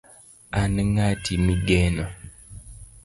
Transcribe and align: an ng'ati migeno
an 0.61 0.75
ng'ati 0.93 1.33
migeno 1.45 2.05